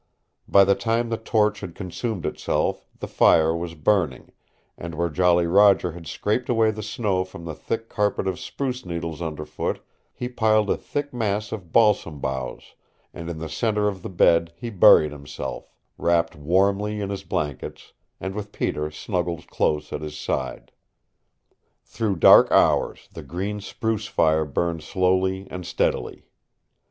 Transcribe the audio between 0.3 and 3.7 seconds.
By the time the torch had consumed itself the fire